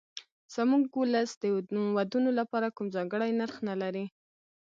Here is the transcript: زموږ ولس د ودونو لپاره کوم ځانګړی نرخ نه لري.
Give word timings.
زموږ 0.55 0.83
ولس 1.01 1.31
د 1.39 1.43
ودونو 1.99 2.29
لپاره 2.39 2.73
کوم 2.75 2.87
ځانګړی 2.95 3.31
نرخ 3.39 3.55
نه 3.69 3.75
لري. 3.81 4.05